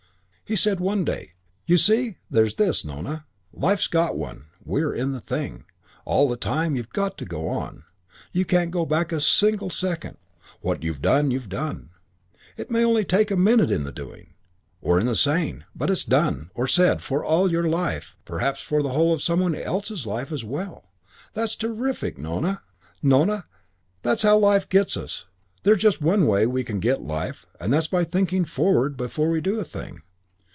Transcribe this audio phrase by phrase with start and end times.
[0.43, 1.31] VI He said one day,
[1.65, 3.23] "You see, there's this, Nona.
[3.53, 4.47] Life's got one.
[4.65, 5.63] We're in the thing.
[6.03, 7.85] All the time you've got to go on.
[8.33, 10.17] You can't go back one single second.
[10.59, 11.91] What you've done, you've done.
[12.57, 14.33] It may take only a minute in the doing,
[14.81, 18.83] or in the saying, but it's done, or said, for all your life, perhaps for
[18.83, 20.83] the whole of some one else's life as well.
[21.33, 22.61] That's terrific, Nona.
[23.01, 23.45] "Nona,
[24.01, 25.27] that's how life gets us;
[25.63, 29.39] there's just one way we can get life and that's by thinking forward before we
[29.39, 30.01] do a thing.